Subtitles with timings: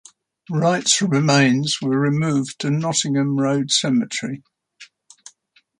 [0.49, 4.41] Wright's remains were removed to Nottingham Road Cemetery.